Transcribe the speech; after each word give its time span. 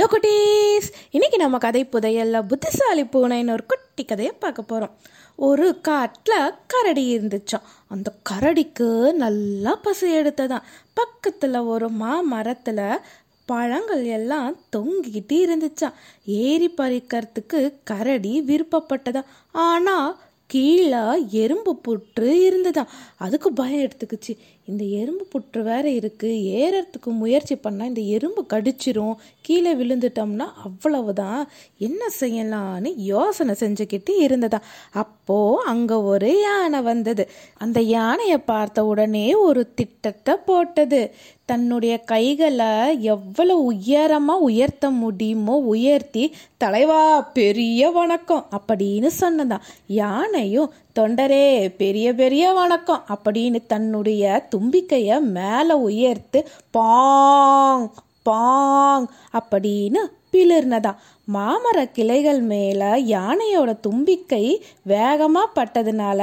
Hello 0.00 0.12
குட்டீஸ். 0.12 0.86
இன்னைக்கு 1.10 1.38
நம்ம 1.38 1.58
கதை 1.58 1.80
புதையல்ல 1.84 2.46
புத்திசாலி 2.46 3.02
பூனைன்னு 3.02 3.50
ஒரு 3.50 3.66
குட்டி 3.66 4.04
கதையை 4.04 4.34
பார்க்க 4.38 4.62
போகிறோம் 4.62 4.92
ஒரு 5.36 5.80
காட்டில் 5.80 6.54
கரடி 6.66 7.16
இருந்துச்சான் 7.16 7.66
அந்த 7.88 8.12
கரடிக்கு 8.30 9.12
நல்லா 9.12 9.74
பசி 9.82 10.14
எடுத்ததான் 10.16 10.66
பக்கத்தில் 10.92 11.58
ஒரு 11.72 11.88
மாமரத்தில் 11.88 13.00
பழங்கள் 13.46 14.04
எல்லாம் 14.04 14.56
தொங்கிக்கிட்டு 14.76 15.38
இருந்துச்சாம். 15.44 15.98
ஏறி 16.24 16.74
பறிக்கிறதுக்கு 16.76 17.74
கரடி 17.84 18.34
விருப்பப்பட்டதா 18.40 19.24
ஆனால் 19.52 20.18
கீழே 20.52 21.02
எறும்பு 21.42 21.72
புற்று 21.86 22.28
இருந்ததாம். 22.48 22.92
அதுக்கு 23.24 23.48
பயம் 23.52 23.84
எடுத்துக்குச்சு. 23.86 24.32
இந்த 24.68 24.84
எறும்பு 25.00 25.24
புற்று 25.32 25.60
வேற 25.68 25.84
இருக்குது 25.98 26.40
ஏறத்துக்கு 26.60 27.10
முயற்சி 27.20 27.54
பண்ணால் 27.54 27.90
இந்த 27.92 28.02
எறும்பு 28.16 28.42
கடிச்சிரும். 28.52 29.14
கீழே 29.46 29.72
விழுந்துட்டோம்னா 29.80 30.46
அவ்வளவுதான். 30.66 31.42
என்ன 31.88 32.02
செய்யலான்னு 32.20 32.92
யோசனை 33.12 33.54
செஞ்சுக்கிட்டு 33.60 34.14
இருந்ததா 34.26 34.60
அப்போது 35.02 35.62
அங்கே 35.72 35.98
ஒரு 36.12 36.30
யானை 36.40 36.80
வந்தது. 36.90 37.26
அந்த 37.58 37.80
யானையை 37.96 38.38
பார்த்த 38.52 38.84
உடனே 38.92 39.26
ஒரு 39.48 39.64
திட்டத்தை 39.80 40.34
போட்டது. 40.50 41.02
தன்னுடைய 41.50 41.94
கைகளை 42.10 42.72
எவ்வளோ 43.02 43.54
உயரமாக 43.70 44.46
உயர்த்த 44.48 44.90
முடியுமோ 44.90 45.54
உயர்த்தி 45.72 46.24
தலைவா 46.56 47.00
பெரிய 47.20 47.90
வணக்கம் 47.90 48.46
அப்படின்னு 48.58 49.08
சொன்னதான். 49.20 49.64
யானையும் 49.86 50.72
தொண்டரே 50.98 51.46
பெரிய 51.76 52.14
பெரிய 52.14 52.52
வணக்கம் 52.52 53.04
அப்படின்னு 53.14 53.58
தன்னுடைய 53.66 54.42
தும்பிக்கையை 54.54 55.18
மேலே 55.20 55.74
உயர்த்து 55.88 56.40
பாங் 56.78 57.86
பாங் 58.30 59.06
அப்படின்னு 59.32 60.00
பிளிர்னதா 60.32 60.92
மாமர 61.34 61.78
கிளைகள் 61.92 62.40
மேல 62.42 62.80
யானையோட 63.14 63.70
தும்பிக்கை 63.80 64.44
வேகமா 64.88 65.42
பட்டதுனால 65.54 66.20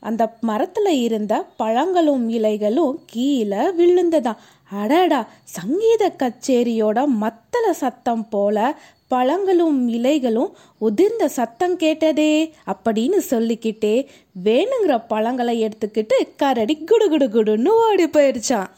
அந்த 0.00 0.36
மரத்துல 0.46 0.88
இருந்த 0.88 1.34
பழங்களும் 1.56 2.30
இலைகளும் 2.30 2.94
கீழே 3.06 3.56
விழுந்ததாம். 3.56 4.40
அடடா 4.72 5.28
சங்கீத 5.44 6.12
கச்சேரியோட 6.18 6.98
மத்தள 7.20 7.70
சத்தம் 7.70 8.28
போல 8.28 8.78
பழங்களும் 9.08 9.88
இலைகளும் 9.88 10.50
உதிர்ந்த 10.80 11.24
சத்தம் 11.24 11.76
கேட்டதே 11.76 12.54
அப்படின்னு 12.66 13.16
சொல்லிக்கிட்டே 13.16 13.94
வேணுங்கிற 14.44 15.04
பழங்களை 15.08 15.56
எடுத்துக்கிட்டு 15.64 16.18
கரடி 16.36 16.76
குடு 16.84 17.28
குடுன்னு 17.28 17.68
ஓடி 17.68 18.04
போயிடுச்சான் 18.04 18.70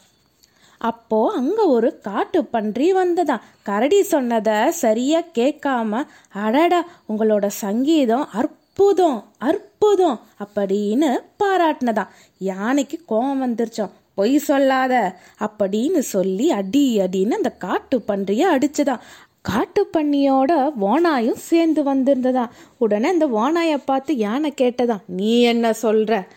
அப்போ 0.77 1.31
அங்க 1.35 1.67
ஒரு 1.67 1.99
காட்டு 1.99 2.45
பன்றி 2.45 2.93
வந்ததாம். 2.93 3.43
கரடி 3.63 4.01
சொன்னதை 4.03 4.71
சரியா 4.71 5.19
கேட்காம 5.37 6.03
அடடா 6.33 6.85
உங்களோட 7.09 7.47
சங்கீதம் 7.47 8.27
அற்புதம் 8.75 9.31
அற்புதம் 9.37 10.19
அப்படின்னு 10.39 11.09
பாராட்டினதாம். 11.43 12.07
யானைக்கு 12.37 12.99
கோபம் 13.05 13.41
வந்துருச்சோம் 13.43 13.89
பொய் 14.15 14.37
சொல்லாத 14.37 15.15
அப்படின்னு 15.39 15.99
சொல்லி 15.99 16.51
அடி 16.51 16.97
அடின்னு 16.97 17.31
அந்த 17.31 17.49
காட்டு 17.49 18.01
பன்றிய 18.01 18.57
அடிச்சுதான் 18.57 18.99
காட்டு 19.41 19.89
பன்னியோட 19.97 20.71
ஓனாயும் 20.81 21.41
சேர்ந்து 21.49 21.83
வந்திருந்ததா 21.83 22.49
உடனே 22.77 23.07
அந்த 23.07 23.27
ஓனாயை 23.27 23.81
பார்த்து 23.85 24.17
யானை 24.17 24.53
கேட்டதான் 24.61 25.03
நீ 25.07 25.41
என்ன 25.41 25.73
சொல்ற? 25.81 26.27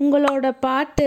உங்களோட 0.00 0.56
பாட்டு 0.60 1.04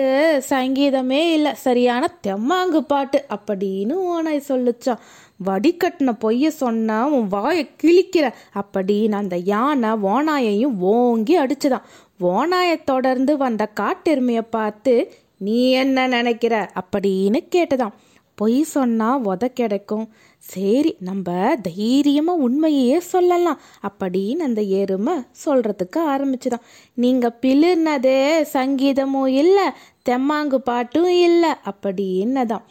சங்கீதமே 0.50 1.34
இல்லை 1.34 1.54
சரியான 1.54 2.18
தெம்மாங்கு 2.28 2.78
பாட்டு 2.78 3.26
அப்படின்னு 3.30 3.94
ஓனாய் 3.94 4.44
சொல்லுச்சான் 4.48 4.98
வடிகட்டின 5.46 6.18
பொய்ய 6.20 6.48
சொன்ன 6.48 7.08
உன் 7.10 7.28
வாயை 7.28 7.70
கிழிக்கிற 7.84 8.34
அப்படின்னு 8.56 9.12
அந்த 9.12 9.38
யானை 9.38 9.90
ஓனாயையும் 9.90 10.80
ஓங்கி 10.80 11.40
அடிச்சுதான். 11.40 11.82
ஓனாயை 12.20 12.84
தொடர்ந்து 12.84 13.38
வந்த 13.38 13.70
காட்டெருமையை 13.80 14.42
பார்த்து 14.42 15.14
நீ 15.38 15.72
என்ன 15.72 16.08
நினைக்கிற? 16.08 16.70
அப்படின்னு 16.76 17.48
கேட்டுதான் 17.56 17.92
பொய் 18.40 18.58
சொன்னால் 18.64 19.22
உத 19.22 19.46
கிடைக்கும். 19.54 20.04
சரி 20.40 20.96
நம்ம 21.00 21.30
தைரியமாக 21.62 22.44
உண்மையே 22.46 23.00
சொல்லலாம் 23.00 23.60
அப்படின்னு 23.88 24.44
அந்த 24.48 24.62
எருமை 24.62 25.14
சொல்கிறதுக்கு 25.46 26.00
ஆரம்பிச்சுதான். 26.14 26.66
நீங்கள் 26.94 27.38
பிளிர்னதே 27.42 28.20
சங்கீதமும் 28.54 29.32
இல்லை 29.42 29.68
தெம்மாங்கு 30.10 30.56
பாட்டும் 30.56 31.10
இல்லை 31.10 31.52
அப்படின்னதான். 31.72 32.66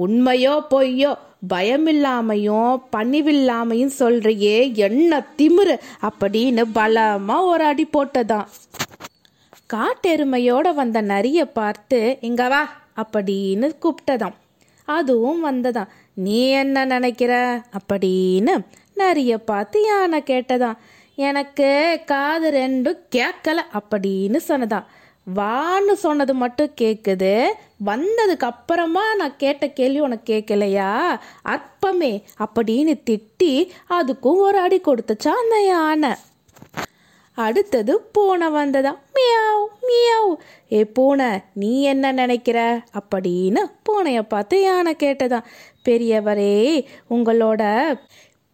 உண்மையோ 0.00 0.54
பொய்யோ 0.70 1.12
பயமில்லாமையும் 1.48 2.82
பணிவில்லாமையும் 2.96 3.92
சொல்றியே 3.98 4.56
என்ன 4.74 5.20
திமிரு 5.36 5.76
அப்படின்னு 6.08 6.64
பலமா 6.74 7.36
ஒரு 7.44 7.64
அடி 7.64 7.86
போட்டதான். 7.92 8.48
காட்டெருமையோட 9.74 10.74
வந்த 10.74 11.02
நரிய 11.02 11.44
பார்த்து 11.52 12.00
இங்க 12.20 12.48
வா 12.48 12.62
அப்படின்னு 12.96 13.70
கூப்பிட்டதாம் 13.82 14.36
அதுவும் 14.86 15.46
வந்ததாம் 15.46 15.88
நீ 16.14 16.48
என்ன 16.48 16.84
நினைக்கிற? 16.84 17.62
அப்படின்னு 17.78 18.64
நிறைய 18.94 19.38
பார்த்து 19.38 19.82
யானை 19.82 20.22
கேட்டதான் 20.26 20.76
எனக்கு 21.14 22.00
காது 22.06 22.50
ரெண்டும் 22.50 22.98
கேட்கல 23.16 23.58
அப்படின்னு 23.72 24.36
சொன்னதான் 24.48 24.86
வான்னு 25.36 25.92
சொன்னது 25.92 26.34
மட்டும் 26.34 26.70
கேட்குது 26.80 27.48
வந்ததுக்கு 27.86 28.44
அப்புறமா 28.44 29.14
நான் 29.14 29.36
கேட்ட 29.36 29.68
கேள்வி 29.68 30.00
உனக்கு 30.00 30.34
கேட்கலையா 30.34 31.18
அற்பமே 31.48 32.22
அப்படின்னு 32.38 33.00
திட்டி 33.10 33.68
அதுக்கும் 33.90 34.36
ஒரு 34.36 34.58
அடி 34.58 34.80
கொடுத்துச்சா 34.80 35.28
அந்த 35.28 35.64
யானை. 35.66 36.14
அடுத்தது 37.36 38.00
பூனை 38.00 38.48
வந்ததா? 38.48 38.92
Meow 39.16 39.64
meow. 39.88 40.32
ஏ 40.72 40.84
பூனை 40.84 41.30
நீ 41.52 41.82
என்ன 41.82 42.12
நினைக்கிற? 42.12 42.58
அப்படின்னு 42.98 43.62
பூனையை 43.88 44.22
பார்த்து 44.28 44.62
யானை 44.62 44.94
கேட்டதா. 44.98 45.40
பெரியவரே 45.88 46.84
உங்களோட 47.10 47.62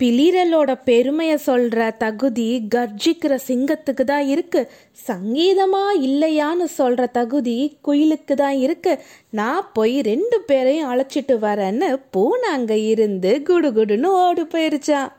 பிளிரலோட 0.00 0.71
பெருமையை 0.84 1.38
சொல்ற 1.47 1.97
தகுதி 1.97 2.47
கர்ஜிக்கிற 2.75 3.32
சிங்கத்துக்கு 3.48 4.04
தான் 4.04 4.26
இருக்கு. 4.26 4.71
சங்கீதமா 5.09 5.84
இல்லையான்னு 6.00 6.66
சொல்ற 6.78 7.10
தகுதி 7.10 7.78
குயிலுக்கு 7.82 8.34
தான் 8.34 8.56
இருக்கு. 8.56 8.98
நான் 9.31 9.71
போய் 9.72 10.00
ரெண்டு 10.00 10.41
பேரையும் 10.41 10.91
அழைச்சிட்டு 10.92 11.37
வரேன்னு 11.48 11.88
பூனை 12.10 12.50
அங்க 12.50 12.76
இருந்து 12.76 13.42
குடுகுடுன்னு 13.50 14.10
ஓடு 14.26 14.44
போயிருச்சான் 14.53 15.10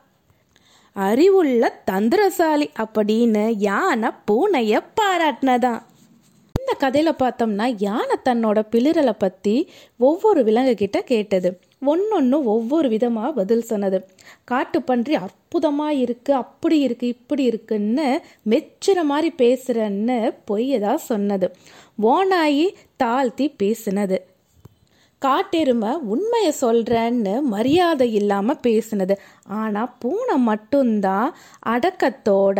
அறிவுள்ள 0.94 1.82
தந்திரசாலி 1.84 2.70
அப்படின்னு 2.78 3.54
யானை 3.58 4.08
பூனைய 4.30 4.80
பாராட்டினதான் 5.00 5.82
இந்த 6.60 6.76
கதையில 6.78 7.22
பார்த்தோம்னா 7.22 7.74
யானை 7.78 8.16
தன்னோட 8.24 8.62
பிளிரலை 8.70 9.12
பத்தி 9.18 9.70
ஒவ்வொரு 9.98 10.44
விலங்கு 10.44 10.74
கிட்ட 10.74 11.02
கேட்டது. 11.02 11.60
ஒன்னொன்னு 11.86 12.42
ஒவ்வொரு 12.44 12.88
விதமா 12.88 13.32
பதில் 13.32 13.62
சொன்னது. 13.62 14.06
காட்டுப்பன்றி 14.50 15.18
அற்புதமா 15.18 15.88
இருக்கு 15.88 16.34
அப்படி 16.34 16.80
இருக்கு 16.80 17.06
இப்படி 17.06 17.42
இருக்குன்னு 17.42 18.20
மெச்சுற 18.50 19.02
மாதிரி 19.02 19.34
பேசுறன்னு 19.38 20.34
பொய்யதான் 20.50 20.94
சொன்னது. 20.94 21.54
ஓனாயி 22.02 22.74
தாழ்த்தி 22.96 23.54
பேசினது. 23.62 24.18
காட்டெருமை 25.24 25.92
உண்மையை 26.14 26.52
சொல்கிறேன்னு 26.60 27.34
மரியாதை 27.54 28.08
இல்லாமல் 28.20 28.62
பேசினது. 28.66 29.14
ஆனால் 29.60 29.94
பூனை 29.98 30.36
மட்டும்தான் 30.50 31.30
அடக்கத்தோட 31.74 32.58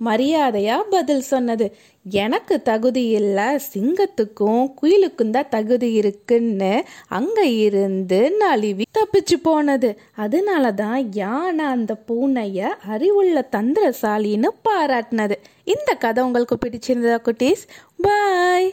மரியாதையாக 0.00 0.90
பதில் 0.92 1.26
சொன்னது. 1.30 1.66
எனக்கு 2.04 2.54
தகுதி 2.62 3.02
இல்லை 3.18 3.46
சிங்கத்துக்கும் 3.72 4.62
குயிலுக்கும் 4.80 5.30
தான் 5.30 5.50
தகுதி 5.50 5.88
இருக்குன்னு 5.92 6.72
அங்கே 7.18 7.44
இருந்து 7.66 8.18
நழுவி 8.40 8.86
தப்பிச்சு 8.98 9.36
போனது. 9.42 9.90
அதனால 10.24 10.72
தான் 10.82 10.98
யானை 11.20 11.66
அந்த 11.76 11.94
பூனையை 12.08 12.70
அறிவுள்ள 12.94 13.46
தந்திரசாலின்னு 13.56 14.50
பாராட்டினது. 14.68 15.38
இந்த 15.74 15.92
கதை 16.04 16.24
உங்களுக்கு 16.24 16.56
பிடிச்சிருந்ததா 16.64 17.20
குட்டீஸ்? 17.28 17.64
பாய் 18.06 18.70